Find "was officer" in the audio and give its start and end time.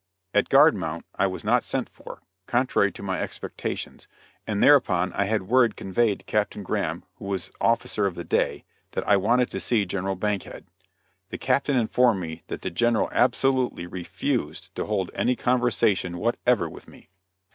7.25-8.07